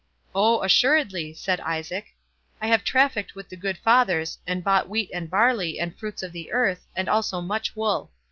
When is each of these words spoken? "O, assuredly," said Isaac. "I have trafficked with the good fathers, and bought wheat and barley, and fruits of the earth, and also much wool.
"O, 0.33 0.63
assuredly," 0.63 1.31
said 1.31 1.59
Isaac. 1.59 2.07
"I 2.59 2.65
have 2.65 2.83
trafficked 2.83 3.35
with 3.35 3.49
the 3.49 3.55
good 3.55 3.77
fathers, 3.77 4.39
and 4.47 4.63
bought 4.63 4.89
wheat 4.89 5.11
and 5.13 5.29
barley, 5.29 5.79
and 5.79 5.95
fruits 5.95 6.23
of 6.23 6.31
the 6.31 6.51
earth, 6.51 6.87
and 6.95 7.07
also 7.07 7.39
much 7.39 7.75
wool. 7.75 8.09